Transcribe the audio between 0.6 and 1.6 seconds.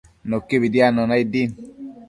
diadnuna aid din